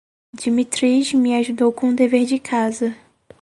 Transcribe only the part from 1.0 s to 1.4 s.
me